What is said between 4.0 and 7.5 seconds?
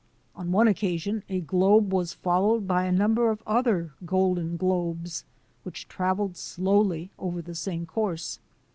golden globes which travelled slowly over